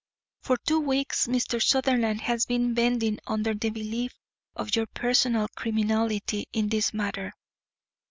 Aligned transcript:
For 0.41 0.57
two 0.57 0.79
weeks 0.79 1.27
Mr. 1.27 1.61
Sutherland 1.61 2.21
has 2.21 2.47
been 2.47 2.73
bending 2.73 3.19
under 3.27 3.53
the 3.53 3.69
belief 3.69 4.15
of 4.55 4.75
your 4.75 4.87
personal 4.87 5.47
criminality 5.49 6.47
in 6.51 6.69
this 6.69 6.91
matter. 6.91 7.33